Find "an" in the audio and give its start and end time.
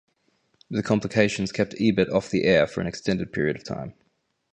2.81-2.87